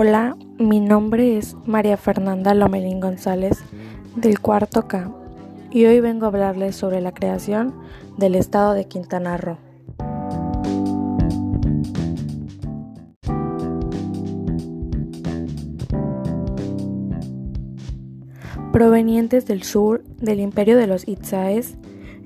[0.00, 3.58] Hola, mi nombre es María Fernanda Lomelín González
[4.14, 5.10] del cuarto K
[5.72, 7.74] y hoy vengo a hablarles sobre la creación
[8.16, 9.58] del estado de Quintana Roo.
[18.70, 21.76] Provenientes del sur del imperio de los Itzaes,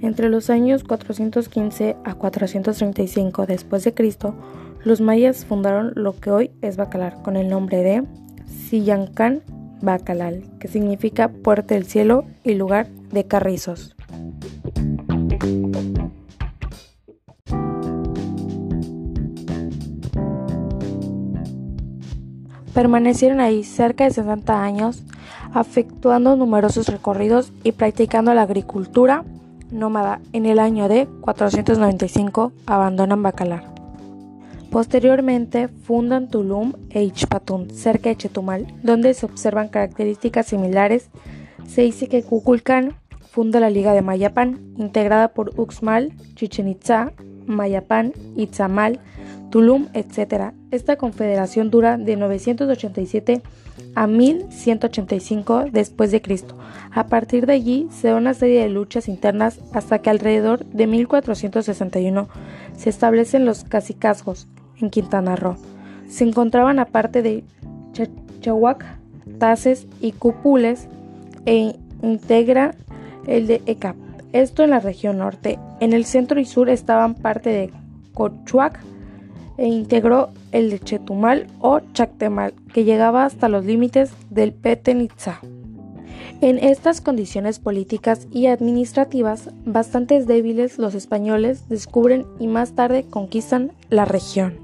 [0.03, 4.35] entre los años 415 a 435 después de Cristo,
[4.85, 8.05] los mayas fundaron lo que hoy es Bacalar con el nombre de
[8.47, 9.43] Sillancán
[9.81, 13.95] Bacalal, que significa puerta del cielo y lugar de carrizos.
[22.75, 25.03] Permanecieron ahí cerca de 60 años,
[25.55, 29.25] efectuando numerosos recorridos y practicando la agricultura
[29.71, 30.21] nómada.
[30.33, 33.82] En el año de 495 abandonan Bacalar.
[34.73, 41.11] Posteriormente fundan Tulum e Ichpatún, cerca de Chetumal, donde se observan características similares.
[41.69, 42.95] Se dice que Kukulcán
[43.31, 47.13] funda la Liga de Mayapán, integrada por Uxmal, Chichen Itza,
[47.47, 48.99] Mayapán, Itzamal,
[49.51, 50.55] Tulum, etc.
[50.71, 53.43] Esta confederación dura de 987
[53.95, 56.57] a 1185 después de Cristo.
[56.93, 60.87] A partir de allí se da una serie de luchas internas hasta que alrededor de
[60.87, 62.31] 1461
[62.75, 64.49] se establecen los cacicazgos,
[64.83, 65.57] en Quintana Roo.
[66.09, 67.45] Se encontraban aparte de
[67.93, 68.85] Chachahuac,
[69.39, 70.89] Taces y Cupules
[71.47, 72.75] e integra
[73.27, 73.97] el de Ecap.
[74.33, 75.59] Esto en la región norte.
[75.81, 77.71] En el centro y sur estaban parte de
[78.15, 78.81] Cochuac
[79.59, 85.41] e integró el de Chetumal o Chactemal, que llegaba hasta los límites del Petenitza.
[86.43, 93.71] En estas condiciones políticas y administrativas bastante débiles, los españoles descubren y más tarde conquistan
[93.91, 94.59] la región.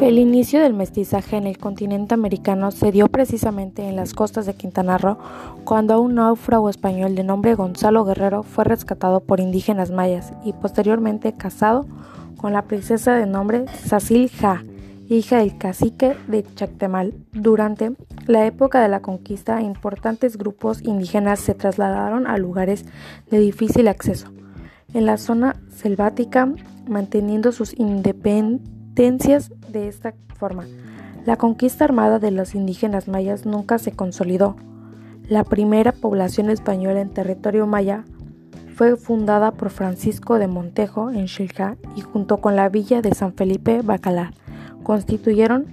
[0.00, 4.54] El inicio del mestizaje en el continente americano se dio precisamente en las costas de
[4.54, 5.18] Quintana Roo,
[5.64, 11.34] cuando un náufrago español de nombre Gonzalo Guerrero fue rescatado por indígenas mayas y posteriormente
[11.34, 11.84] casado
[12.42, 14.64] con la princesa de nombre Sacil Ja,
[15.08, 17.14] hija del cacique de Chactemal.
[17.32, 17.92] Durante
[18.26, 22.84] la época de la conquista, importantes grupos indígenas se trasladaron a lugares
[23.30, 24.32] de difícil acceso
[24.92, 26.52] en la zona selvática,
[26.88, 30.66] manteniendo sus independencias de esta forma.
[31.24, 34.56] La conquista armada de los indígenas mayas nunca se consolidó.
[35.28, 38.04] La primera población española en territorio maya
[38.82, 43.32] fue fundada por Francisco de Montejo en Xilca y junto con la villa de San
[43.32, 44.34] Felipe Bacalar
[44.82, 45.66] constituyeron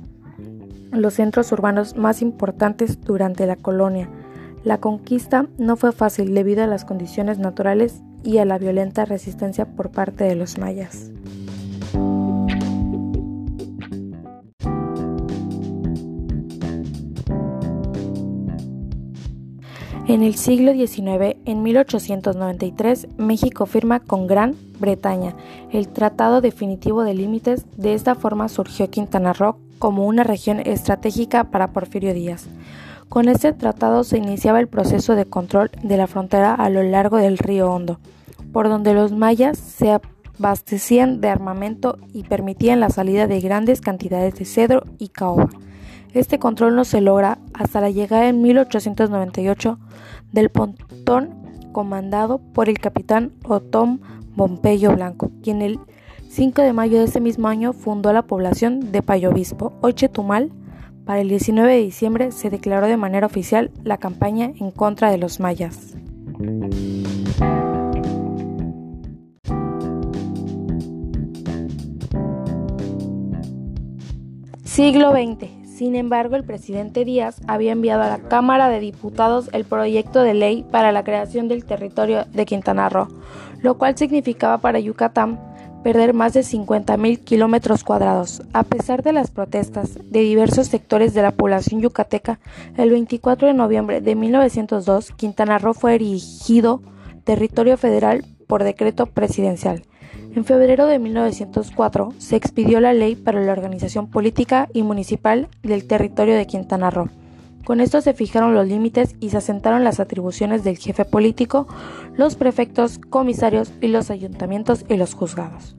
[0.92, 4.08] los centros urbanos más importantes durante la colonia.
[4.64, 9.66] La conquista no fue fácil debido a las condiciones naturales y a la violenta resistencia
[9.66, 11.10] por parte de los mayas.
[20.10, 25.36] En el siglo XIX, en 1893, México firma con Gran Bretaña
[25.72, 27.68] el Tratado Definitivo de Límites.
[27.78, 32.48] De esta forma surgió Quintana Roo como una región estratégica para Porfirio Díaz.
[33.08, 37.18] Con este tratado se iniciaba el proceso de control de la frontera a lo largo
[37.18, 38.00] del río Hondo,
[38.52, 40.00] por donde los mayas se
[40.40, 45.50] abastecían de armamento y permitían la salida de grandes cantidades de cedro y caoba.
[46.14, 49.78] Este control no se logra hasta la llegada en 1898
[50.32, 51.36] del pontón
[51.72, 54.02] comandado por el capitán Otón
[54.36, 55.80] Pompeyo Blanco, quien el
[56.30, 60.52] 5 de mayo de ese mismo año fundó la población de Payobispo, hoy Chetumal.
[61.06, 65.18] Para el 19 de diciembre se declaró de manera oficial la campaña en contra de
[65.18, 65.96] los mayas.
[74.64, 75.59] Siglo XX.
[75.80, 80.34] Sin embargo, el presidente Díaz había enviado a la Cámara de Diputados el proyecto de
[80.34, 83.08] ley para la creación del territorio de Quintana Roo,
[83.62, 85.40] lo cual significaba para Yucatán
[85.82, 88.42] perder más de 50.000 kilómetros cuadrados.
[88.52, 92.42] A pesar de las protestas de diversos sectores de la población yucateca,
[92.76, 96.82] el 24 de noviembre de 1902, Quintana Roo fue erigido
[97.24, 99.84] territorio federal por decreto presidencial.
[100.36, 105.88] En febrero de 1904 se expidió la ley para la organización política y municipal del
[105.88, 107.10] territorio de Quintana Roo.
[107.66, 111.68] Con esto se fijaron los límites y se asentaron las atribuciones del jefe político,
[112.16, 115.76] los prefectos, comisarios y los ayuntamientos y los juzgados.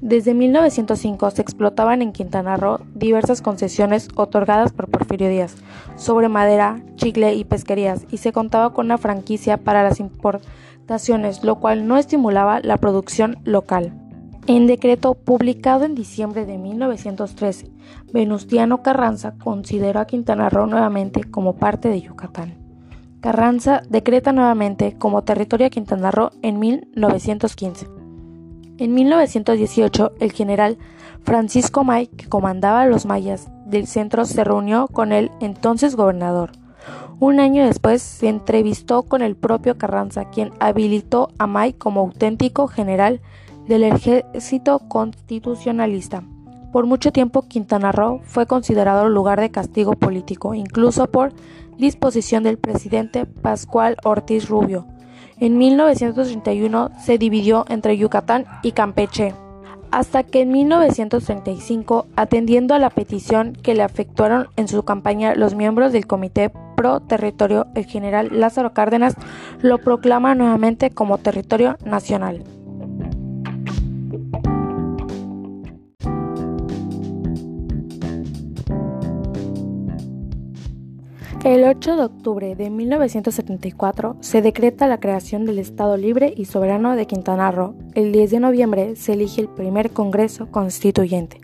[0.00, 5.54] Desde 1905 se explotaban en Quintana Roo diversas concesiones otorgadas por Porfirio Díaz
[5.96, 10.62] sobre madera, chicle y pesquerías y se contaba con una franquicia para las importaciones,
[11.42, 13.92] lo cual no estimulaba la producción local.
[14.46, 17.70] En decreto publicado en diciembre de 1913,
[18.12, 22.58] Venustiano Carranza consideró a Quintana Roo nuevamente como parte de Yucatán.
[23.20, 27.86] Carranza decreta nuevamente como territorio a Quintana Roo en 1915.
[28.78, 30.76] En 1918, el general
[31.22, 36.50] Francisco May, que comandaba a los mayas del centro, se reunió con el entonces gobernador.
[37.20, 42.66] Un año después se entrevistó con el propio Carranza, quien habilitó a May como auténtico
[42.66, 43.20] general
[43.68, 46.24] del ejército constitucionalista.
[46.72, 51.32] Por mucho tiempo Quintana Roo fue considerado lugar de castigo político, incluso por
[51.76, 54.86] disposición del presidente Pascual Ortiz Rubio.
[55.38, 59.34] En 1931 se dividió entre Yucatán y Campeche,
[59.90, 65.54] hasta que en 1935, atendiendo a la petición que le afectuaron en su campaña los
[65.54, 66.50] miembros del Comité
[66.82, 69.14] Pro Territorio, el general Lázaro Cárdenas
[69.60, 72.42] lo proclama nuevamente como territorio nacional.
[81.44, 86.96] El 8 de octubre de 1974 se decreta la creación del Estado Libre y Soberano
[86.96, 87.76] de Quintana Roo.
[87.94, 91.40] El 10 de noviembre se elige el primer Congreso Constituyente.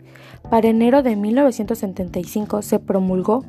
[0.49, 3.45] Para enero de 1975 se promulgó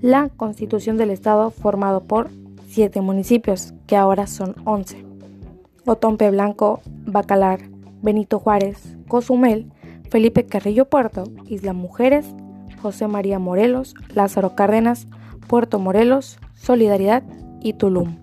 [0.00, 2.30] la Constitución del Estado formado por
[2.68, 5.04] siete municipios, que ahora son 11.
[5.86, 7.60] Otompe Blanco, Bacalar,
[8.02, 9.70] Benito Juárez, Cozumel,
[10.10, 12.26] Felipe Carrillo Puerto, Isla Mujeres,
[12.82, 15.06] José María Morelos, Lázaro Cárdenas,
[15.48, 17.22] Puerto Morelos, Solidaridad
[17.60, 18.16] y Tulum.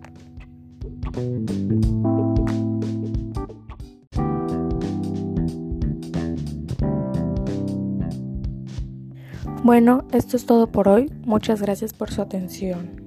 [9.63, 11.10] Bueno, esto es todo por hoy.
[11.25, 13.01] Muchas gracias por su atención.